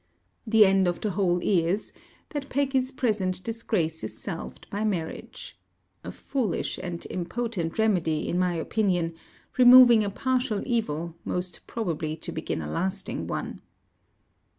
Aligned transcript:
The 0.47 0.65
end 0.65 0.87
of 0.87 0.99
the 0.99 1.11
whole 1.11 1.39
is, 1.43 1.93
that 2.29 2.49
Peggy's 2.49 2.89
present 2.89 3.43
disgrace 3.43 4.03
is 4.03 4.17
salved 4.17 4.67
by 4.71 4.83
marriage. 4.83 5.59
A 6.03 6.11
foolish 6.11 6.79
and 6.81 7.05
impotent 7.11 7.77
remedy, 7.77 8.27
in 8.27 8.39
my 8.39 8.55
opinion; 8.55 9.13
removing 9.59 10.03
a 10.03 10.09
partial 10.09 10.63
evil, 10.65 11.13
most 11.23 11.67
probably 11.67 12.15
to 12.15 12.31
begin 12.31 12.63
a 12.63 12.67
lasting 12.67 13.27
one. 13.27 13.61